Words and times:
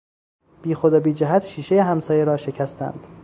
بیخود 0.61 0.93
و 0.93 0.99
بیجهت 0.99 1.45
شیشهی 1.45 1.77
همسایه 1.79 2.23
را 2.25 2.37
شکستند! 2.37 3.07